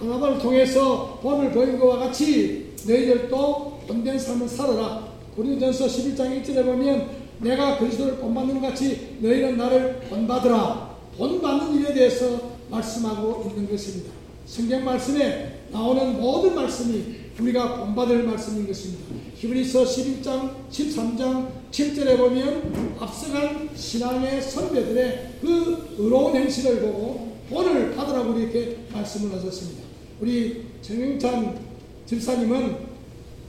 바나바를 0.00 0.38
통해서 0.38 1.18
본을 1.22 1.52
보인 1.52 1.78
것과 1.78 1.98
같이 1.98 2.72
너희들도 2.86 3.80
본된 3.86 4.18
삶을 4.18 4.48
살아라. 4.48 5.08
고린도전서 5.34 5.86
11장 5.86 6.42
1절에 6.42 6.64
보면 6.64 7.08
내가 7.40 7.78
그리스도를 7.78 8.16
본받는 8.16 8.60
것 8.60 8.68
같이 8.68 9.18
너희는 9.20 9.56
나를 9.56 10.00
본받으라. 10.08 10.96
본받는 11.16 11.80
일에 11.80 11.94
대해서 11.94 12.40
말씀하고 12.70 13.50
있는 13.50 13.70
것입니다. 13.70 14.12
성경 14.46 14.84
말씀에 14.84 15.60
나오는 15.70 16.20
모든 16.20 16.54
말씀이 16.54 17.27
우리가 17.40 17.76
본받을 17.76 18.24
말씀인 18.24 18.66
것입니다. 18.66 19.04
히브리서 19.36 19.84
11장, 19.84 20.54
13장, 20.70 21.48
7절에 21.70 22.16
보면 22.16 22.96
앞서간 22.98 23.70
신앙의 23.74 24.42
선배들의 24.42 25.38
그 25.40 25.96
의로운 25.98 26.34
행실을 26.34 26.80
보고 26.80 27.36
본을 27.48 27.94
받으라고 27.94 28.38
이렇게 28.38 28.78
말씀을 28.92 29.36
하셨습니다. 29.36 29.82
우리 30.20 30.64
정영찬 30.82 31.58
집사님은 32.06 32.76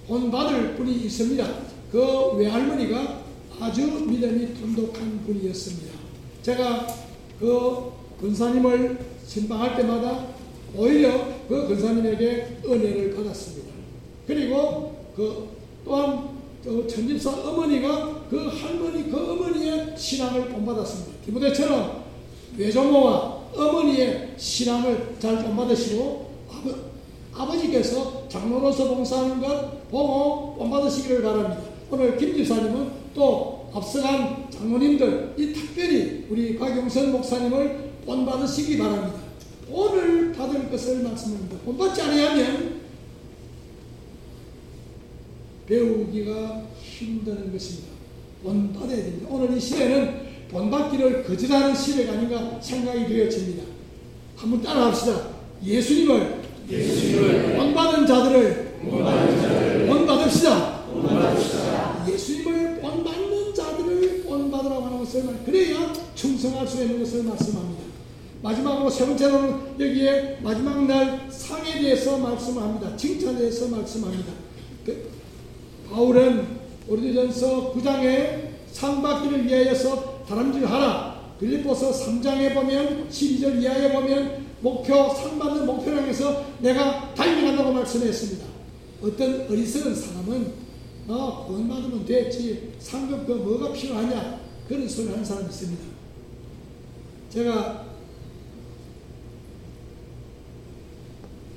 본 0.08 0.32
받을 0.32 0.76
분이 0.76 0.94
있습니다. 1.06 1.48
그 1.92 2.34
외할머니가 2.38 3.24
아주 3.60 4.06
믿음이 4.06 4.54
돈독한 4.54 5.24
분이었습니다. 5.26 5.94
제가 6.44 6.88
그 7.40 7.92
근사님을 8.22 9.00
신방할 9.26 9.78
때마다 9.78 10.28
오히려 10.76 11.28
그 11.48 11.68
근사님에게 11.68 12.60
은혜를 12.66 13.16
받았습니다. 13.16 13.69
그리고 14.30 14.94
그 15.16 15.50
또한 15.84 16.30
그 16.64 16.86
천집사 16.88 17.32
어머니가 17.32 18.28
그 18.30 18.48
할머니 18.48 19.10
그 19.10 19.18
어머니의 19.18 19.96
신앙을 19.98 20.50
본받았습니다. 20.50 21.26
디모데처럼 21.26 22.04
외조모와 22.56 23.40
어머니의 23.56 24.36
신앙을 24.38 25.16
잘 25.18 25.44
본받으시고 25.44 26.30
아버, 26.48 26.76
아버 27.34 27.58
지께서 27.58 28.28
장로로서 28.30 28.94
봉사하는 28.94 29.42
것 29.42 29.90
보고 29.90 30.54
본받으시기를 30.58 31.24
바랍니다. 31.24 31.64
오늘 31.90 32.16
김 32.16 32.36
집사님은 32.36 32.92
또 33.16 33.68
앞서간 33.74 34.48
장로님들 34.52 35.34
이 35.40 35.54
특별히 35.54 36.28
우리 36.30 36.56
박용선 36.56 37.12
목사님을 37.14 37.94
본받으시기 38.06 38.78
바랍니다. 38.78 39.22
본을 39.72 40.34
받을 40.34 40.70
것을 40.70 41.02
말씀합니다. 41.02 41.58
본받지 41.66 42.02
아니하면 42.04 42.69
배우기가 45.70 46.64
힘드는 46.82 47.52
것입니다. 47.54 47.90
본받아야 48.44 48.98
됩니다. 48.98 49.28
오늘 49.30 49.56
이 49.56 49.60
시대는 49.60 50.28
본받기를 50.50 51.24
거절하는 51.24 51.76
시대가 51.76 52.14
아닌가 52.14 52.60
생각이 52.60 53.08
되어집니다. 53.08 53.64
한번 54.36 54.64
따라합시다. 54.64 55.28
예수님을, 55.64 56.42
예수님을 56.70 57.56
본받은 57.56 58.08
자들을, 58.08 58.80
본받읍시다. 59.88 60.80
예수님을 62.10 62.80
본받는 62.82 63.54
자들을 63.54 64.24
본받으라고 64.24 64.86
하는 64.86 65.00
것을 65.00 65.24
말, 65.26 65.44
그래야 65.46 65.94
충성할 66.16 66.68
수 66.68 66.82
있는 66.82 67.00
것을 67.00 67.24
말씀합니다. 67.24 67.84
마지막으로 68.42 68.90
세 68.90 69.06
번째로는 69.06 69.80
여기에 69.80 70.40
마지막 70.42 70.86
날 70.86 71.28
상에 71.30 71.82
대해서 71.82 72.18
말씀합니다. 72.18 72.96
칭찬에 72.96 73.38
대해서 73.38 73.68
말씀합니다. 73.68 74.32
그, 75.90 75.96
바울은 75.96 76.60
오리전서 76.88 77.74
9장에 77.74 78.50
상 78.72 79.02
받기를 79.02 79.46
위하여서 79.46 80.24
다람질하라. 80.28 81.20
빌립보서 81.40 81.92
3장에 81.92 82.54
보면 82.54 83.10
12절 83.10 83.62
이하에 83.62 83.92
보면 83.92 84.46
목표 84.62 84.94
상 85.14 85.40
받는 85.40 85.66
목표를 85.66 86.02
향해서 86.02 86.46
내가 86.60 87.14
달려간다고 87.14 87.72
말씀했습니다. 87.72 88.46
어떤 89.02 89.48
어리석은 89.50 89.96
사람은 89.96 90.70
어, 91.08 91.46
돈 91.48 91.68
받으면 91.68 92.06
됐지 92.06 92.74
상급 92.78 93.26
그 93.26 93.32
뭐가 93.32 93.72
필요하냐 93.74 94.42
그런 94.68 94.88
소리 94.88 95.08
하는 95.10 95.24
사람이 95.24 95.48
있습니다. 95.48 95.84
제가 97.32 97.86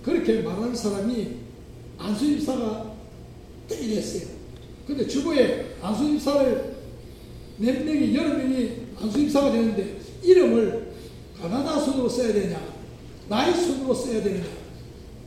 그렇게 0.03 0.41
말하는 0.41 0.75
사람이 0.75 1.37
안수입사가 1.99 2.92
이랬어요. 3.71 4.29
근데 4.87 5.07
주보에 5.07 5.77
안수입사를 5.81 6.77
몇 7.59 7.85
명이, 7.85 8.15
여러 8.15 8.35
명이 8.35 8.73
안수입사가 9.01 9.53
되는데 9.53 9.99
이름을 10.23 10.93
가나다 11.41 11.81
순으로 11.81 12.09
써야 12.09 12.33
되냐, 12.33 12.61
나이 13.29 13.55
순으로 13.55 13.95
써야 13.95 14.23
되냐, 14.23 14.45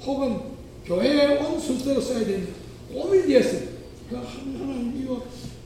혹은 0.01 0.39
교회에 0.85 1.37
온 1.37 1.59
순서로 1.59 1.99
써야 1.99 2.25
되냐, 2.25 2.45
고민이었어요. 2.93 3.75
그 4.09 4.15
하나님 4.15 5.01
이거 5.01 5.25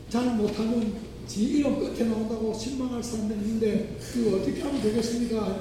잘 0.10 0.36
못하면 0.36 0.94
지 1.28 1.44
이름 1.44 1.80
끝에 1.80 2.08
나온다고 2.08 2.54
실망할 2.58 3.04
사람들이 3.04 3.40
있는데 3.40 3.98
이거 4.18 4.38
어떻게 4.38 4.62
하면 4.62 4.82
되겠습니까? 4.82 5.60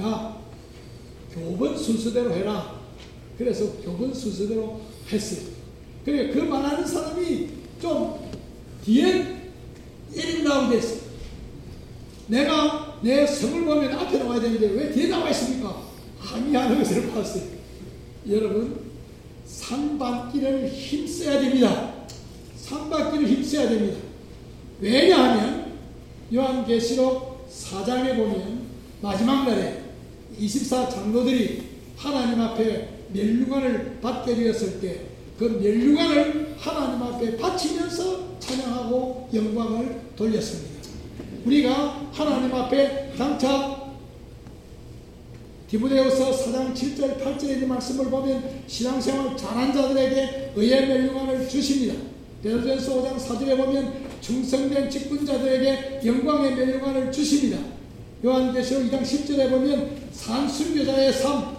야, 0.00 0.42
교본 1.32 1.76
순서대로 1.76 2.32
해라. 2.32 2.80
그래서 3.36 3.72
교본 3.84 4.12
순서대로 4.12 4.80
했어요. 5.12 5.57
그래, 6.08 6.28
그 6.28 6.38
말하는 6.38 6.86
사람이 6.86 7.48
좀 7.82 8.18
뒤에 8.82 9.42
이름 10.14 10.42
나오게 10.42 10.80
됐어. 10.80 11.00
내가 12.28 12.98
내 13.02 13.26
성을 13.26 13.62
보면 13.66 13.92
앞에 13.92 14.16
나와야 14.16 14.40
되는데 14.40 14.68
왜 14.68 14.90
뒤에 14.90 15.08
나와 15.08 15.28
있습니까? 15.28 15.82
함의하는 16.18 16.78
것을 16.78 17.10
봤어요. 17.10 17.42
여러분, 18.26 18.90
산받기를 19.44 20.68
힘써야 20.70 21.42
됩니다. 21.42 22.06
산받기를 22.56 23.28
힘써야 23.28 23.68
됩니다. 23.68 23.98
왜냐하면 24.80 25.72
요한계시록 26.32 27.50
4장에 27.50 28.16
보면 28.16 28.62
마지막 29.02 29.46
날에 29.46 29.82
24 30.38 30.88
장로들이 30.88 31.64
하나님 31.98 32.40
앞에 32.40 32.88
멸류관을 33.12 33.98
받게 34.00 34.34
되었을 34.36 34.80
때 34.80 35.17
그 35.38 35.44
멸류관을 35.44 36.56
하나님 36.58 37.00
앞에 37.00 37.36
바치면서 37.36 38.38
찬양하고 38.40 39.28
영광을 39.32 40.00
돌렸습니다. 40.16 40.68
우리가 41.44 42.10
하나님 42.12 42.52
앞에 42.52 43.12
장차 43.16 43.78
디모데후서 45.70 46.32
4장 46.32 46.74
7절 46.74 47.22
8절에 47.22 47.50
있는 47.50 47.68
말씀을 47.68 48.06
보면 48.06 48.62
신앙생활 48.66 49.36
잘한 49.36 49.72
자들에게 49.72 50.54
의의 50.56 50.88
멸류관을 50.88 51.48
주십니다. 51.48 51.94
베드로전서 52.42 53.02
5장 53.02 53.16
4절에 53.16 53.56
보면 53.56 53.92
충성된 54.20 54.90
직분자들에게 54.90 56.00
영광의 56.04 56.56
멸류관을 56.56 57.12
주십니다. 57.12 57.58
요한계시록 58.24 58.90
2장 58.90 59.02
10절에 59.02 59.50
보면 59.50 59.96
산순교자의 60.12 61.12
삶, 61.12 61.57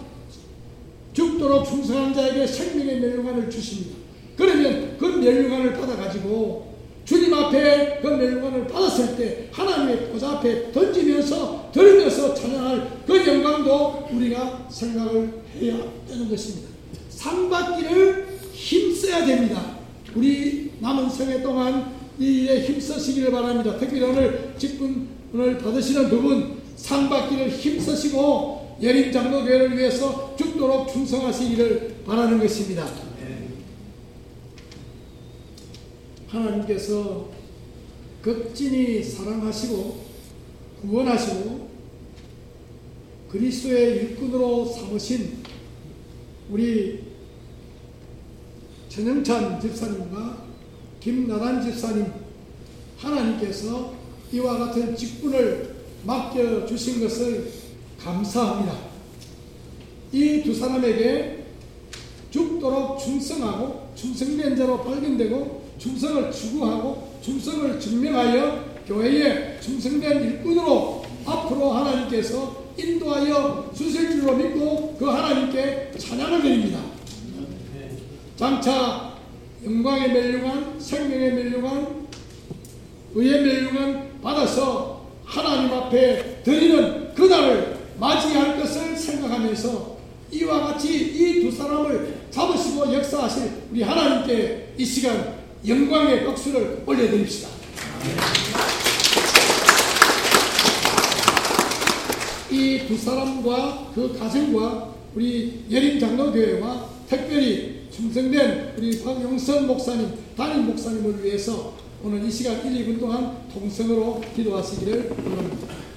죽도록 1.12 1.64
충성한 1.66 2.14
자에게 2.14 2.46
생명의 2.46 3.00
멸류관을 3.00 3.50
주십니다. 3.50 3.96
그러면 4.36 4.96
그 4.98 5.06
멸류관을 5.06 5.74
받아가지고 5.74 6.70
주님 7.04 7.34
앞에 7.34 7.98
그 8.00 8.06
멸류관을 8.08 8.66
받았을 8.68 9.16
때 9.16 9.48
하나님의 9.50 10.10
보좌 10.10 10.32
앞에 10.32 10.70
던지면서 10.72 11.70
들으면서 11.72 12.34
찬양할 12.34 13.00
그 13.06 13.26
영광도 13.26 14.08
우리가 14.12 14.68
생각을 14.70 15.42
해야 15.60 15.76
되는 16.08 16.28
것입니다. 16.28 16.68
상 17.08 17.50
받기를 17.50 18.28
힘써야 18.52 19.26
됩니다. 19.26 19.78
우리 20.14 20.70
남은 20.78 21.10
생애 21.10 21.42
동안 21.42 21.92
이 22.18 22.42
일에 22.42 22.60
힘쓰시기를 22.62 23.32
바랍니다. 23.32 23.76
특히 23.78 24.02
오늘 24.02 24.54
직분을 24.58 25.58
받으시는 25.58 26.08
두 26.08 26.20
분 26.22 26.60
상 26.80 27.10
받기를 27.10 27.50
힘쓰시고 27.50 28.59
예림 28.82 29.12
장로교회를 29.12 29.76
위해서 29.76 30.34
죽도록 30.36 30.88
충성하시기를 30.92 32.02
바라는 32.06 32.40
것입니다. 32.40 32.86
하나님께서 36.28 37.28
극진히 38.22 39.02
사랑하시고 39.02 40.04
구원하시고 40.82 41.68
그리스도의 43.30 43.96
일꾼으로 43.96 44.66
삼으신 44.66 45.38
우리 46.50 47.04
전영찬 48.88 49.60
집사님과 49.60 50.44
김나단 51.00 51.62
집사님 51.62 52.06
하나님께서 52.96 53.94
이와 54.32 54.58
같은 54.58 54.96
직분을 54.96 55.76
맡겨주신 56.04 57.00
것을 57.00 57.59
감사합니다. 58.02 58.74
이 60.12 60.42
두 60.42 60.54
사람에게 60.54 61.44
죽도록 62.30 62.98
충성하고 62.98 63.90
충성된 63.94 64.56
자로 64.56 64.82
발견되고 64.82 65.70
충성을 65.78 66.30
추구하고 66.32 67.18
충성을 67.22 67.78
증명하여 67.78 68.64
교회에 68.86 69.60
충성된 69.60 70.22
일꾼으로 70.22 71.04
앞으로 71.26 71.72
하나님께서 71.72 72.64
인도하여 72.76 73.70
주실 73.76 74.10
줄로 74.10 74.36
믿고 74.36 74.96
그 74.98 75.06
하나님께 75.06 75.92
찬양을 75.98 76.42
드립니다. 76.42 76.80
장차 78.36 79.14
영광의 79.64 80.12
멸류관, 80.12 80.80
생명의 80.80 81.32
멸류관, 81.34 82.08
의의 83.14 83.42
멸류관 83.42 84.20
받아서 84.22 85.06
하나님 85.24 85.72
앞에 85.72 86.42
드리는 86.42 87.14
그날을 87.14 87.69
맞이할 88.00 88.58
것을 88.58 88.96
생각하면서 88.96 89.98
이와 90.32 90.60
같이 90.68 90.88
이 90.94 91.42
두 91.42 91.50
사람을 91.56 92.20
잡으시고 92.30 92.92
역사하실 92.94 93.50
우리 93.72 93.82
하나님께 93.82 94.74
이 94.78 94.84
시간 94.84 95.34
영광의 95.66 96.24
박수를 96.24 96.82
올려드립시다. 96.86 97.48
이 102.50 102.86
두 102.88 102.96
사람과 102.96 103.92
그 103.94 104.16
가정과 104.18 104.94
우리 105.14 105.64
예림 105.70 106.00
장로교회와 106.00 106.88
특별히 107.08 107.80
충성된 107.94 108.74
우리 108.78 109.02
박용선 109.02 109.66
목사님, 109.66 110.12
담임 110.36 110.66
목사님을 110.66 111.22
위해서 111.24 111.74
오늘 112.02 112.24
이 112.24 112.30
시간 112.30 112.64
1, 112.64 112.86
2분 112.86 113.00
동안 113.00 113.36
통성으로 113.52 114.20
기도하시기를 114.34 115.10
원합니다. 115.24 115.89